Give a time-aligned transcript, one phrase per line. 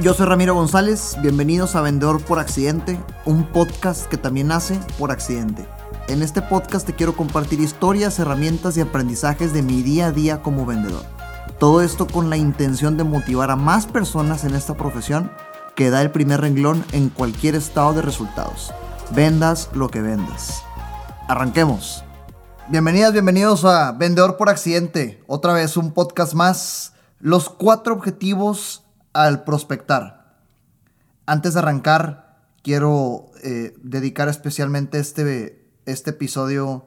[0.00, 5.10] Yo soy Ramiro González, bienvenidos a Vendedor por Accidente, un podcast que también nace por
[5.10, 5.66] accidente.
[6.06, 10.40] En este podcast te quiero compartir historias, herramientas y aprendizajes de mi día a día
[10.40, 11.02] como vendedor.
[11.58, 15.32] Todo esto con la intención de motivar a más personas en esta profesión
[15.74, 18.72] que da el primer renglón en cualquier estado de resultados.
[19.10, 20.62] Vendas lo que vendas.
[21.26, 22.04] Arranquemos.
[22.68, 25.24] Bienvenidas, bienvenidos a Vendedor por Accidente.
[25.26, 26.92] Otra vez un podcast más.
[27.18, 30.36] Los cuatro objetivos al prospectar.
[31.26, 36.86] Antes de arrancar, quiero eh, dedicar especialmente este, este episodio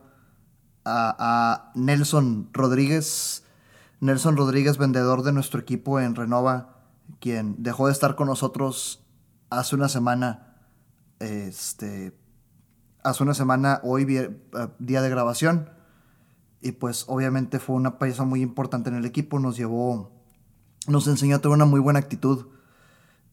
[0.84, 3.44] a, a, Nelson Rodríguez.
[4.00, 6.80] Nelson Rodríguez, vendedor de nuestro equipo en Renova,
[7.20, 9.04] quien dejó de estar con nosotros
[9.50, 10.58] hace una semana.
[11.20, 12.18] Este,
[13.04, 15.70] hace una semana, hoy día de grabación.
[16.62, 19.40] Y pues obviamente fue una pieza muy importante en el equipo.
[19.40, 20.12] Nos llevó
[20.88, 22.48] nos enseñó a tener una muy buena actitud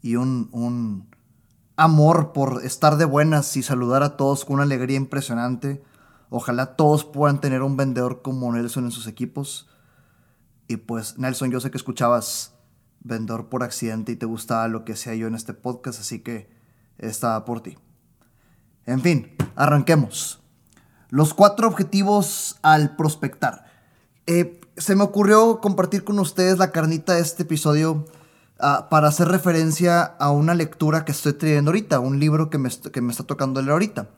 [0.02, 1.08] y un, un,
[1.78, 5.80] amor por estar de buenas y saludar a todos con una alegría impresionante.
[6.28, 9.68] Ojalá todos puedan tener un vendedor como Nelson en sus equipos.
[10.66, 12.52] Y pues Nelson, yo sé que escuchabas
[13.00, 16.50] vendedor por accidente y te gustaba lo que hacía yo en este podcast, así que
[16.98, 17.78] estaba por ti.
[18.84, 20.40] En fin, arranquemos.
[21.10, 23.66] Los cuatro objetivos al prospectar.
[24.26, 28.04] Eh, se me ocurrió compartir con ustedes la carnita de este episodio
[28.60, 32.70] uh, para hacer referencia a una lectura que estoy trayendo ahorita, un libro que me,
[32.70, 34.08] que me está tocando leer ahorita.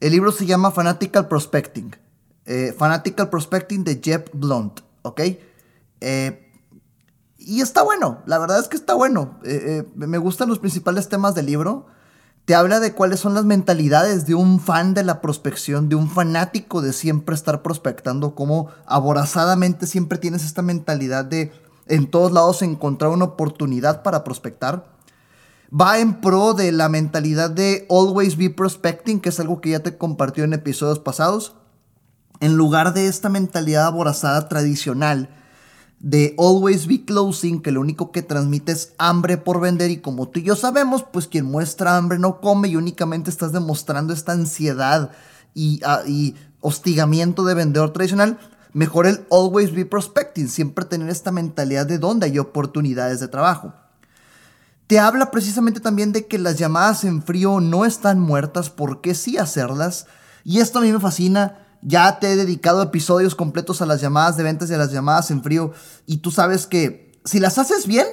[0.00, 1.96] El libro se llama Fanatical Prospecting.
[2.44, 5.20] Eh, Fanatical Prospecting de Jeb Blunt, ¿ok?
[6.00, 6.52] Eh,
[7.38, 9.38] y está bueno, la verdad es que está bueno.
[9.94, 11.86] me gustan los principales temas del libro
[12.46, 16.08] te habla de cuáles son las mentalidades de un fan de la prospección, de un
[16.08, 21.52] fanático de siempre estar prospectando, cómo aborazadamente siempre tienes esta mentalidad de
[21.88, 24.86] en todos lados encontrar una oportunidad para prospectar.
[25.68, 29.80] Va en pro de la mentalidad de always be prospecting, que es algo que ya
[29.80, 31.56] te compartió en episodios pasados.
[32.38, 35.30] En lugar de esta mentalidad aborazada tradicional
[35.98, 40.28] de Always Be Closing, que lo único que transmite es hambre por vender y como
[40.28, 44.32] tú y yo sabemos, pues quien muestra hambre no come y únicamente estás demostrando esta
[44.32, 45.10] ansiedad
[45.54, 48.38] y, ah, y hostigamiento de vendedor tradicional,
[48.72, 53.72] mejor el Always Be Prospecting, siempre tener esta mentalidad de dónde hay oportunidades de trabajo.
[54.86, 59.14] Te habla precisamente también de que las llamadas en frío no están muertas, ¿por qué
[59.14, 60.06] sí hacerlas?
[60.44, 64.36] Y esto a mí me fascina ya te he dedicado episodios completos a las llamadas
[64.36, 65.70] de ventas y a las llamadas en frío.
[66.04, 68.06] Y tú sabes que si las haces bien,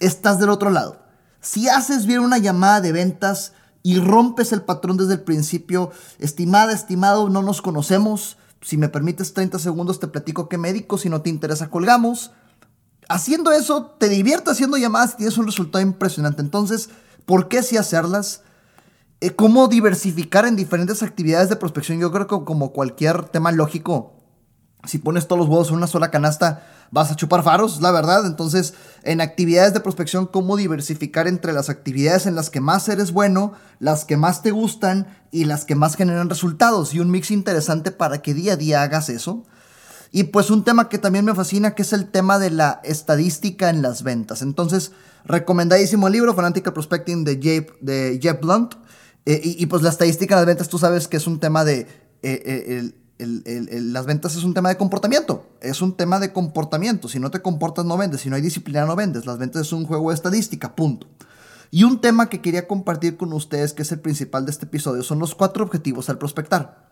[0.00, 1.00] estás del otro lado.
[1.40, 3.52] Si haces bien una llamada de ventas
[3.84, 8.38] y rompes el patrón desde el principio, estimada, estimado, no nos conocemos.
[8.60, 10.98] Si me permites 30 segundos, te platico qué médico.
[10.98, 12.32] Si no te interesa, colgamos.
[13.08, 16.42] Haciendo eso, te diviertes haciendo llamadas y tienes un resultado impresionante.
[16.42, 16.90] Entonces,
[17.24, 18.42] ¿por qué si hacerlas?
[19.22, 22.00] Eh, cómo diversificar en diferentes actividades de prospección.
[22.00, 24.14] Yo creo que como cualquier tema lógico,
[24.86, 28.24] si pones todos los huevos en una sola canasta, vas a chupar faros, la verdad.
[28.24, 28.72] Entonces,
[29.02, 33.52] en actividades de prospección, cómo diversificar entre las actividades en las que más eres bueno,
[33.78, 36.94] las que más te gustan y las que más generan resultados.
[36.94, 39.44] Y un mix interesante para que día a día hagas eso.
[40.12, 43.68] Y pues un tema que también me fascina, que es el tema de la estadística
[43.68, 44.40] en las ventas.
[44.40, 44.92] Entonces,
[45.26, 47.36] recomendadísimo el libro, Fanatical Prospecting de
[47.82, 48.76] de Jeb Blunt.
[49.26, 51.86] Eh, y, pues la estadística de las ventas, tú sabes que es un tema de...
[52.22, 52.92] Eh,
[53.22, 55.46] eh, las ventas es un tema de comportamiento.
[55.60, 57.08] Es un tema de comportamiento.
[57.08, 58.22] Si no te comportas, no vendes.
[58.22, 59.26] Si no hay disciplina, no vendes.
[59.26, 61.06] Las ventas es un juego de estadística, punto.
[61.70, 65.02] Y un tema que quería compartir con ustedes, que es el principal de este episodio,
[65.02, 66.88] son los cuatro objetivos al prospectar.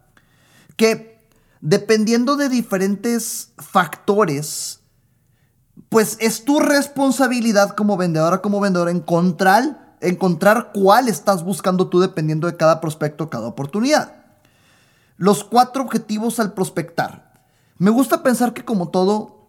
[0.76, 1.18] Que
[1.60, 4.80] dependiendo de diferentes factores,
[5.88, 12.46] pues es tu responsabilidad como vendedora, como vendedor, encontrar encontrar cuál estás buscando tú dependiendo
[12.46, 14.14] de cada prospecto, cada oportunidad.
[15.16, 17.32] Los cuatro objetivos al prospectar.
[17.78, 19.48] Me gusta pensar que como todo,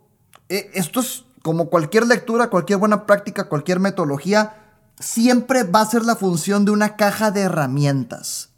[0.50, 4.56] eh, esto es como cualquier lectura, cualquier buena práctica, cualquier metodología,
[5.00, 8.50] siempre va a ser la función de una caja de herramientas.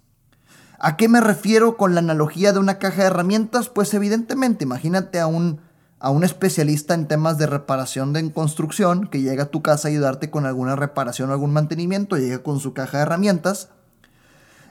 [0.80, 3.70] ¿A qué me refiero con la analogía de una caja de herramientas?
[3.70, 5.62] Pues evidentemente, imagínate a un
[6.02, 9.92] a un especialista en temas de reparación de construcción que llega a tu casa a
[9.92, 13.70] ayudarte con alguna reparación o algún mantenimiento, llega con su caja de herramientas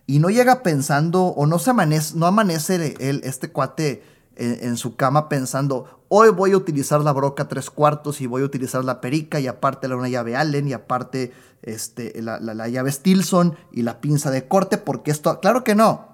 [0.06, 4.03] y no llega pensando o no se amanece, no amanece el, este cuate
[4.35, 8.47] en, su cama pensando, hoy voy a utilizar la broca tres cuartos y voy a
[8.47, 12.91] utilizar la perica y aparte la una llave Allen y aparte este, la, la, llave
[12.91, 16.09] Stilson y la pinza de corte porque esto, claro que no,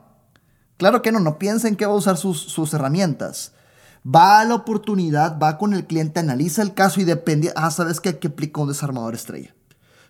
[0.76, 3.52] claro que no, no piensen que va a usar sus, sus herramientas
[4.06, 8.00] va a la oportunidad, va con el cliente, analiza el caso y depende, ah, sabes
[8.00, 9.55] que aquí aplica un desarmador estrella.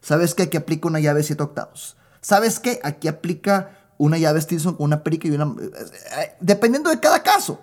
[0.01, 0.45] ¿Sabes qué?
[0.45, 1.97] Aquí aplica una llave 7 octavos.
[2.21, 2.81] ¿Sabes qué?
[2.85, 5.45] Aquí aplica una llave Stinson con una perica y una...
[5.61, 5.71] Eh,
[6.19, 7.61] eh, dependiendo de cada caso.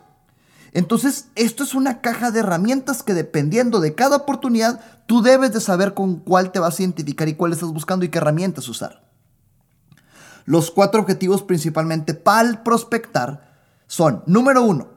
[0.71, 5.61] Entonces, esto es una caja de herramientas que dependiendo de cada oportunidad, tú debes de
[5.61, 9.03] saber con cuál te vas a identificar y cuál estás buscando y qué herramientas usar.
[10.45, 13.53] Los cuatro objetivos principalmente para prospectar
[13.85, 14.92] son, número uno,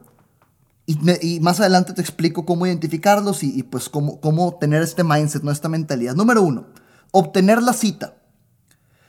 [0.87, 5.51] y, más adelante te explico cómo identificarlos y, pues cómo, cómo tener este mindset, no
[5.51, 6.15] esta mentalidad.
[6.15, 6.67] Número uno,
[7.11, 8.15] obtener la cita.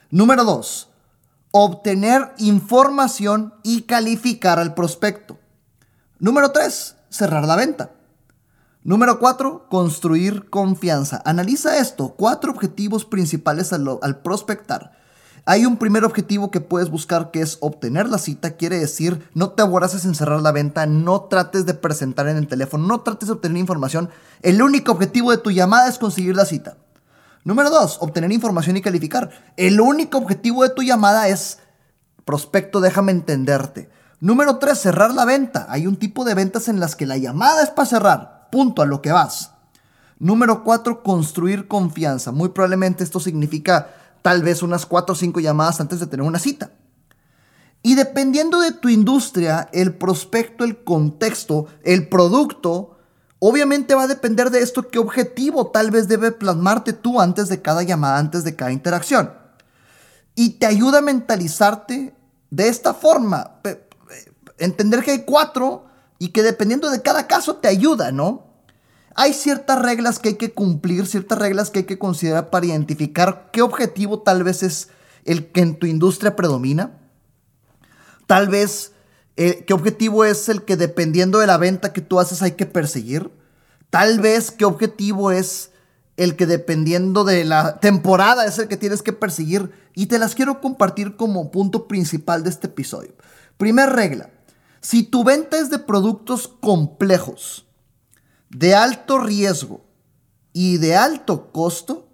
[0.09, 0.89] Número dos,
[1.51, 5.39] obtener información y calificar al prospecto.
[6.19, 7.91] Número 3, cerrar la venta.
[8.83, 11.21] Número 4, construir confianza.
[11.25, 14.97] Analiza esto, cuatro objetivos principales al, al, prospectar.
[15.49, 19.51] Hay un primer objetivo que puedes buscar que es obtener la cita, quiere decir no
[19.51, 23.27] te aboraces en cerrar la venta, no trates de presentar en el teléfono, no trates
[23.27, 24.09] de obtener información.
[24.41, 26.75] El único objetivo de tu llamada es conseguir la cita.
[27.45, 29.29] Número 2, obtener información y calificar.
[29.55, 31.59] El único objetivo de tu llamada es
[32.25, 33.89] prospecto, déjame entenderte.
[34.19, 35.65] Número 3, cerrar la venta.
[35.69, 38.49] Hay un tipo de ventas en las que la llamada es para cerrar.
[38.51, 39.51] Punto, a lo que vas.
[40.19, 42.33] Número 4, construir confianza.
[42.33, 43.91] Muy probablemente esto significa
[44.21, 46.71] tal vez unas 4 o 5 llamadas antes de tener una cita.
[47.83, 52.97] Y dependiendo de tu industria, el prospecto, el contexto, el producto,
[53.39, 57.61] obviamente va a depender de esto qué objetivo tal vez debe plasmarte tú antes de
[57.61, 59.33] cada llamada, antes de cada interacción.
[60.35, 62.15] Y te ayuda a mentalizarte
[62.49, 63.59] de esta forma
[64.57, 65.85] entender que hay cuatro
[66.19, 68.46] y que dependiendo de cada caso te ayuda, ¿no?
[69.19, 73.49] Hay ciertas reglas que hay que cumplir, ciertas reglas que hay que considerar para identificar
[73.51, 74.89] qué objetivo tal vez es
[75.25, 76.99] el que en tu industria predomina.
[78.27, 78.91] Tal vez
[79.35, 82.67] eh, qué objetivo es el que dependiendo de la venta que tú haces hay que
[82.67, 83.31] perseguir.
[83.89, 85.71] Tal vez qué objetivo es
[86.15, 89.71] el que dependiendo de la temporada es el que tienes que perseguir.
[89.95, 93.15] Y te las quiero compartir como punto principal de este episodio.
[93.57, 94.29] Primer regla,
[94.79, 97.66] si tu venta es de productos complejos,
[98.49, 99.81] de alto riesgo
[100.53, 102.07] y de alto costo,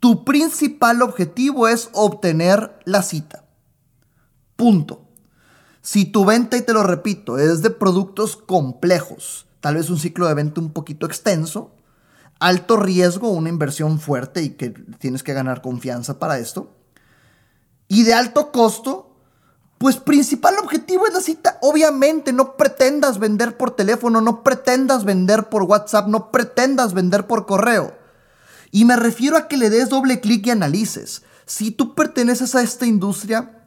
[0.00, 3.44] tu principal objetivo es obtener la cita.
[4.56, 5.08] Punto.
[5.80, 10.26] Si tu venta, y te lo repito, es de productos complejos, tal vez un ciclo
[10.26, 11.74] de venta un poquito extenso,
[12.38, 16.74] alto riesgo, una inversión fuerte y que tienes que ganar confianza para esto,
[17.88, 19.13] y de alto costo,
[19.78, 21.58] pues principal objetivo es la cita.
[21.60, 27.46] Obviamente no pretendas vender por teléfono, no pretendas vender por WhatsApp, no pretendas vender por
[27.46, 27.96] correo.
[28.70, 31.22] Y me refiero a que le des doble clic y analices.
[31.46, 33.66] Si tú perteneces a esta industria,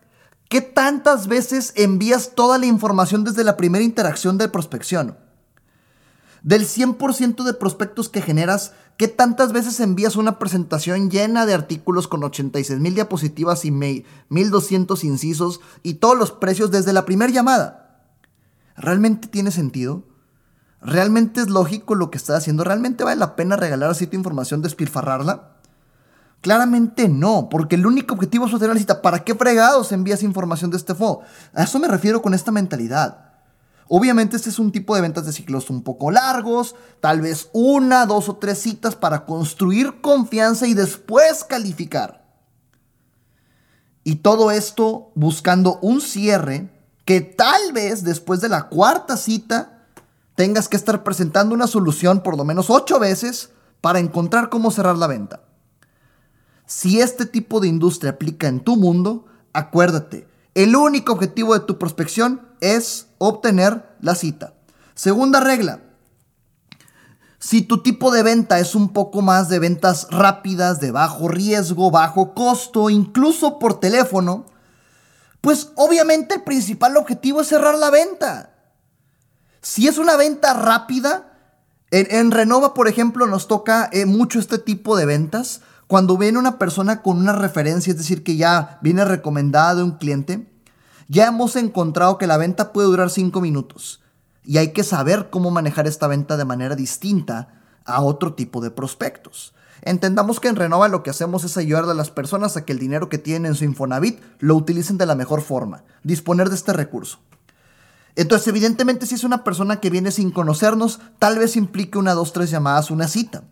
[0.50, 5.18] ¿qué tantas veces envías toda la información desde la primera interacción de prospección?
[6.42, 12.08] Del 100% de prospectos que generas, ¿qué tantas veces envías una presentación llena de artículos
[12.08, 18.04] con 86 mil diapositivas y 1200 incisos y todos los precios desde la primera llamada?
[18.76, 20.04] ¿Realmente tiene sentido?
[20.82, 22.64] ¿Realmente es lógico lo que estás haciendo?
[22.64, 25.58] ¿Realmente vale la pena regalar así tu información, despilfarrarla?
[26.42, 29.02] Claramente no, porque el único objetivo es obtener la cita.
[29.02, 31.22] ¿Para qué fregados envías información de este FO?
[31.54, 33.27] A eso me refiero con esta mentalidad.
[33.89, 38.06] Obviamente este es un tipo de ventas de ciclos un poco largos, tal vez una,
[38.06, 42.26] dos o tres citas para construir confianza y después calificar.
[44.04, 46.69] Y todo esto buscando un cierre
[47.06, 49.85] que tal vez después de la cuarta cita
[50.35, 53.50] tengas que estar presentando una solución por lo menos ocho veces
[53.81, 55.42] para encontrar cómo cerrar la venta.
[56.66, 61.78] Si este tipo de industria aplica en tu mundo, acuérdate, el único objetivo de tu
[61.78, 64.54] prospección es obtener la cita.
[64.95, 65.81] Segunda regla.
[67.40, 71.92] Si tu tipo de venta es un poco más de ventas rápidas, de bajo riesgo,
[71.92, 74.45] bajo costo, incluso por teléfono,
[75.42, 78.54] pues obviamente el principal objetivo es cerrar la venta.
[79.62, 81.38] Si es una venta rápida,
[81.92, 85.62] en, Renova, por ejemplo, nos toca eh, mucho este tipo de ventas.
[85.88, 89.92] Cuando viene una persona con una referencia, es decir, que ya viene recomendada de un
[89.92, 90.52] cliente,
[91.07, 94.02] ya hemos encontrado que la venta puede durar 5 minutos
[94.44, 98.71] y hay que saber cómo manejar esta venta de manera distinta a otro tipo de
[98.71, 99.54] prospectos.
[99.81, 102.80] Entendamos que en Renova lo que hacemos es ayudar a las personas a que el
[102.80, 106.73] dinero que tienen en su Infonavit lo utilicen de la mejor forma, disponer de este
[106.73, 107.19] recurso.
[108.16, 112.33] Entonces, evidentemente, si es una persona que viene sin conocernos, tal vez implique una, dos,
[112.33, 113.44] tres llamadas, una cita.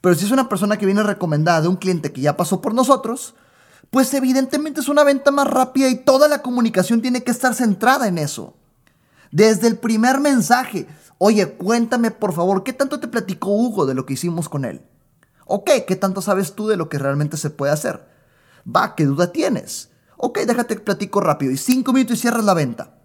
[0.00, 2.74] Pero si es una persona que viene recomendada de un cliente que ya pasó por
[2.74, 3.36] nosotros,
[3.90, 8.08] pues evidentemente es una venta más rápida y toda la comunicación tiene que estar centrada
[8.08, 8.56] en eso.
[9.30, 10.86] Desde el primer mensaje,
[11.18, 14.82] oye, cuéntame por favor, ¿qué tanto te platicó Hugo de lo que hicimos con él?
[15.46, 18.06] Ok, ¿qué tanto sabes tú de lo que realmente se puede hacer?
[18.64, 19.90] Va, ¿qué duda tienes?
[20.18, 21.52] Ok, déjate platico rápido.
[21.52, 22.98] Y cinco minutos y cierras la venta.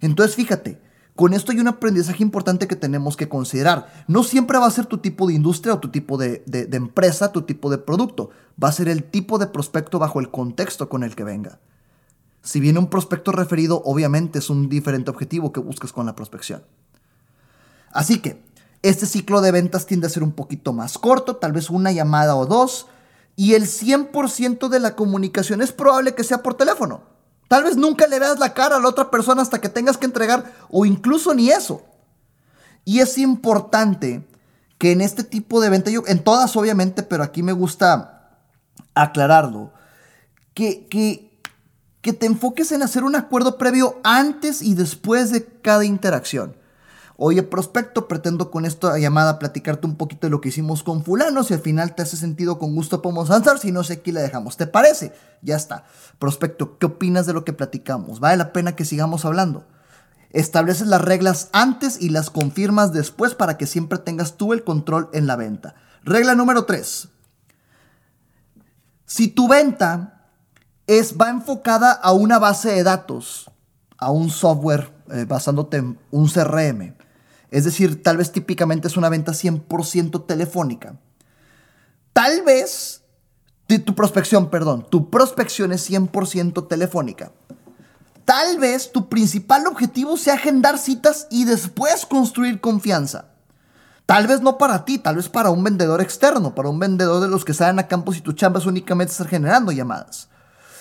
[0.00, 0.80] Entonces, fíjate,
[1.18, 4.04] con esto hay un aprendizaje importante que tenemos que considerar.
[4.06, 7.42] No siempre va a ser tu tipo de industria o tu tipo de, empresa, tu
[7.42, 8.30] tipo de producto.
[8.62, 11.58] Va a ser el tipo de prospecto bajo el contexto con el que venga.
[12.40, 16.62] Si viene un prospecto referido, obviamente es un diferente objetivo que buscas con la prospección.
[17.90, 18.40] Así que,
[18.82, 22.36] este ciclo de ventas tiende a ser un poquito más corto, tal vez una llamada
[22.36, 22.86] o dos,
[23.34, 27.17] y el 100% de la comunicación es probable que sea por teléfono.
[27.48, 30.06] Tal vez nunca le veas la cara a la otra persona hasta que tengas que
[30.06, 31.82] entregar, o incluso ni eso.
[32.84, 34.26] Y es importante
[34.78, 38.38] que en este tipo de venta, yo, en todas obviamente, pero aquí me gusta
[38.94, 39.72] aclararlo,
[40.54, 41.28] que, que
[42.00, 46.56] que te enfoques en hacer un acuerdo previo antes y después de cada interacción.
[47.20, 51.42] Oye, prospecto, pretendo con esta llamada platicarte un poquito de lo que hicimos con fulano.
[51.42, 53.58] Si al final te hace sentido, con gusto podemos avanzar.
[53.58, 54.56] Si no sé, aquí la dejamos.
[54.56, 55.12] ¿Te parece?
[55.42, 55.82] Ya está.
[56.20, 58.20] Prospecto, ¿qué opinas de lo que platicamos?
[58.20, 59.66] ¿Vale la pena que sigamos hablando?
[60.30, 65.10] Estableces las reglas antes y las confirmas después para que siempre tengas tú el control
[65.12, 65.74] en la venta.
[66.04, 67.08] Regla número 3.
[69.06, 70.28] Si tu venta
[70.86, 73.50] es, va enfocada a una base de datos,
[73.96, 76.94] a un software eh, basándote en un CRM.
[77.50, 80.96] Es decir, tal vez típicamente es una venta 100% telefónica.
[82.12, 83.02] Tal vez
[83.66, 87.32] tu prospección, perdón, tu prospección es 100% telefónica.
[88.24, 93.26] Tal vez tu principal objetivo sea agendar citas y después construir confianza.
[94.04, 97.28] Tal vez no para ti, tal vez para un vendedor externo, para un vendedor de
[97.28, 100.28] los que salen a campos y tu chamba es únicamente estar generando llamadas.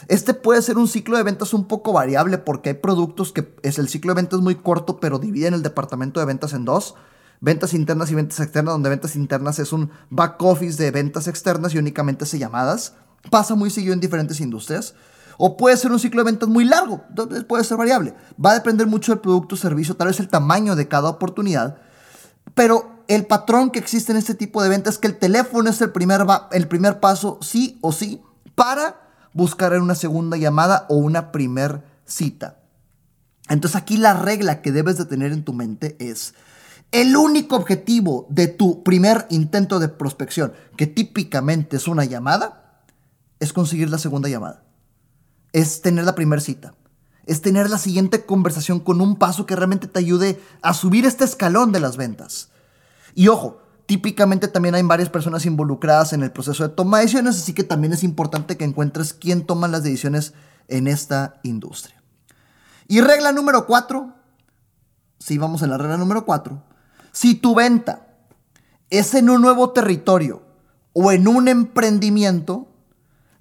[0.07, 3.79] Este puede ser un ciclo de ventas un poco variable porque hay productos que es
[3.79, 6.95] el ciclo de ventas muy corto, pero dividen el departamento de ventas en dos.
[7.39, 11.73] Ventas internas y ventas externas, donde ventas internas es un back office de ventas externas
[11.73, 12.93] y únicamente hace llamadas.
[13.29, 14.95] Pasa muy seguido en diferentes industrias.
[15.37, 17.03] O puede ser un ciclo de ventas muy largo,
[17.47, 18.15] puede ser variable.
[18.43, 21.77] Va a depender mucho del producto o servicio, tal vez el tamaño de cada oportunidad.
[22.55, 25.79] Pero el patrón que existe en este tipo de ventas es que el teléfono es
[25.79, 28.19] el primer, el primer paso, sí o sí,
[28.55, 29.06] para
[29.37, 32.59] buscar en una segunda llamada o una primer cita.
[33.47, 36.33] Entonces aquí la regla que debes de tener en tu mente es
[36.91, 42.83] el único objetivo de tu primer intento de prospección, que típicamente es una llamada,
[43.39, 44.63] es conseguir la segunda llamada.
[45.53, 46.73] Es tener la primera cita.
[47.25, 51.25] Es tener la siguiente conversación con un paso que realmente te ayude a subir este
[51.25, 52.49] escalón de las ventas.
[53.13, 57.37] Y ojo, Típicamente también hay varias personas involucradas en el proceso de toma de decisiones,
[57.37, 60.33] así que también es importante que encuentres quién toma las decisiones
[60.67, 62.03] en esta industria.
[62.89, 64.13] Y regla número cuatro,
[65.19, 66.63] si vamos en la regla número cuatro,
[67.13, 68.07] si tu venta
[68.89, 70.41] es en un nuevo territorio
[70.91, 72.67] o en un emprendimiento,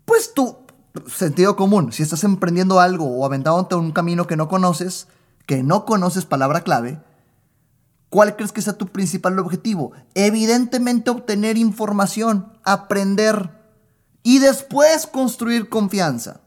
[0.05, 0.59] pues tu
[1.09, 5.09] sentido común, si estás emprendiendo algo o aventándote un camino que no conoces,
[5.45, 7.01] que no conoces palabra clave,
[8.17, 9.93] ¿Cuál crees que sea tu principal objetivo?
[10.15, 13.51] Evidentemente obtener información, aprender
[14.23, 16.41] y después construir confianza.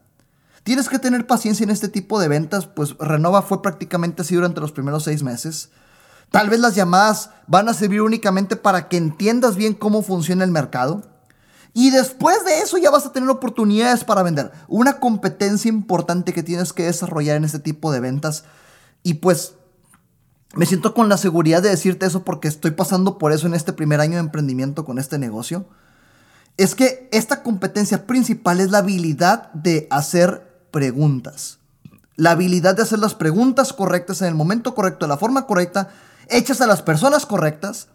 [0.64, 4.60] Tienes que tener paciencia en este tipo de ventas, pues Renova fue prácticamente así durante
[4.60, 5.70] los primeros seis meses.
[6.32, 10.50] Tal vez las llamadas van a servir únicamente para que entiendas bien cómo funciona el
[10.50, 11.04] mercado.
[11.72, 14.50] Y después de eso ya vas a tener oportunidades para vender.
[14.66, 18.42] Una competencia importante que tienes que desarrollar en este tipo de ventas.
[19.04, 19.54] Y pues
[20.54, 23.72] me siento con la seguridad de decirte eso porque estoy pasando por eso en este
[23.72, 25.66] primer año de emprendimiento con este negocio.
[26.56, 31.58] Es que esta competencia principal es la habilidad de hacer preguntas.
[32.16, 35.88] La habilidad de hacer las preguntas correctas en el momento correcto, de la forma correcta,
[36.28, 37.88] hechas a las personas correctas,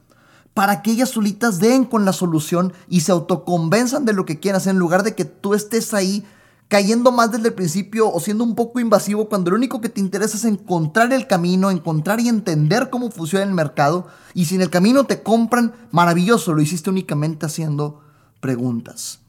[0.53, 4.55] para que ellas solitas den con la solución y se autoconvenzan de lo que quieren
[4.57, 6.25] hacer en lugar de que tú estés ahí
[6.67, 10.00] cayendo más desde el principio o siendo un poco invasivo cuando lo único que te
[10.00, 14.07] interesa es encontrar el camino, encontrar y entender cómo funciona el mercado.
[14.34, 18.01] Y si en el camino te compran, maravilloso, lo hiciste únicamente haciendo
[18.39, 19.19] preguntas.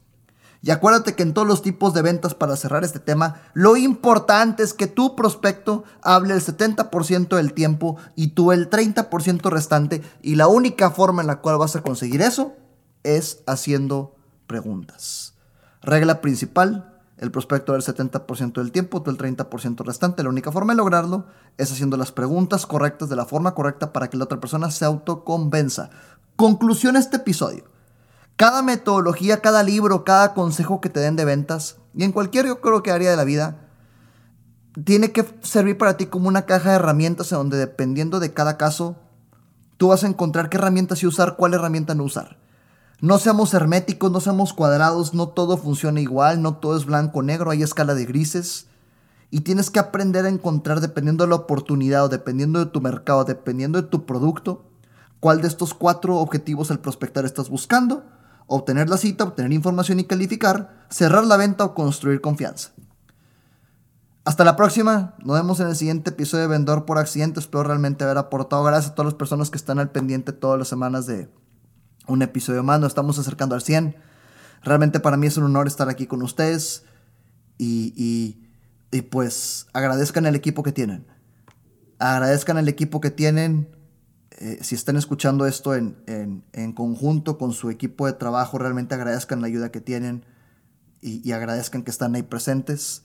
[0.61, 4.63] Y acuérdate que en todos los tipos de ventas, para cerrar este tema, lo importante
[4.63, 10.01] es que tu prospecto hable el 70% del tiempo y tú el 30% restante.
[10.21, 12.55] Y la única forma en la cual vas a conseguir eso
[13.03, 14.15] es haciendo
[14.47, 15.35] preguntas.
[15.81, 20.23] Regla principal, el prospecto del 70% del tiempo, tú el 30% restante.
[20.23, 21.25] La única forma de lograrlo
[21.57, 24.85] es haciendo las preguntas correctas de la forma correcta para que la otra persona se
[24.85, 25.89] autoconvenza.
[26.35, 27.63] Conclusión este episodio.
[28.35, 32.61] Cada metodología, cada libro, cada consejo que te den de ventas, y en cualquier yo
[32.61, 33.67] creo que área de la vida,
[34.85, 38.57] tiene que servir para ti como una caja de herramientas en donde dependiendo de cada
[38.57, 38.95] caso,
[39.77, 42.37] tú vas a encontrar qué herramientas sí usar, cuál herramienta no usar.
[42.99, 47.51] No seamos herméticos, no seamos cuadrados, no todo funciona igual, no todo es blanco negro,
[47.51, 48.67] hay escala de grises.
[49.29, 53.23] Y tienes que aprender a encontrar, dependiendo de la oportunidad o dependiendo de tu mercado,
[53.23, 54.65] dependiendo de tu producto,
[55.19, 58.03] cuál de estos cuatro objetivos al prospectar estás buscando.
[58.47, 62.71] Obtener la cita, obtener información y calificar, cerrar la venta o construir confianza.
[64.23, 65.13] Hasta la próxima.
[65.23, 67.39] Nos vemos en el siguiente episodio de Vendedor por Accidente.
[67.39, 68.63] Espero realmente haber aportado.
[68.63, 71.29] Gracias a todas las personas que están al pendiente todas las semanas de
[72.07, 72.79] un episodio más.
[72.79, 73.95] Nos estamos acercando al 100.
[74.63, 76.83] Realmente para mí es un honor estar aquí con ustedes.
[77.57, 77.93] Y,
[78.91, 81.05] y, pues agradezcan el equipo que tienen.
[81.99, 83.69] Agradezcan el equipo que tienen.
[84.31, 88.93] Eh, si están escuchando esto en, en, en, conjunto con su equipo de trabajo, realmente
[88.93, 90.25] agradezcan la ayuda que tienen
[91.01, 93.03] y, y agradezcan que están ahí presentes.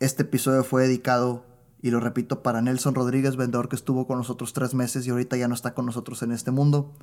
[0.00, 1.44] Este episodio fue dedicado,
[1.82, 5.36] y lo repito, para Nelson Rodríguez, vendedor que estuvo con nosotros tres meses y ahorita
[5.36, 6.94] ya no está con nosotros en este mundo.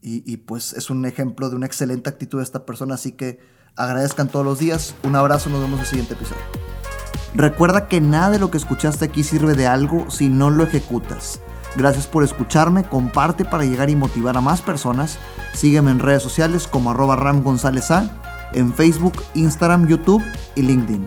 [0.00, 3.40] Y, pues es un ejemplo de una excelente actitud de esta persona, así que
[3.76, 4.94] agradezcan todos los días.
[5.02, 6.42] Un abrazo, nos vemos en el siguiente episodio.
[7.34, 11.40] Recuerda que nada de lo que escuchaste aquí sirve de algo si no lo ejecutas.
[11.76, 15.18] Gracias por escucharme, comparte para llegar y motivar a más personas.
[15.54, 18.10] Sígueme en redes sociales como arroba Ram González A,
[18.52, 20.24] en Facebook, Instagram, YouTube
[20.54, 21.06] y LinkedIn.